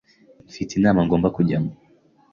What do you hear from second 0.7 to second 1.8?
inama ngomba kujyamo.